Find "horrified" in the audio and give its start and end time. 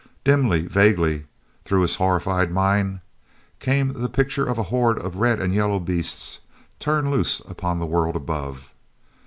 1.97-2.51